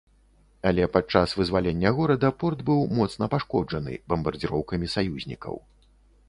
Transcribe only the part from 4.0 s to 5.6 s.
бамбардзіроўкамі саюзнікаў.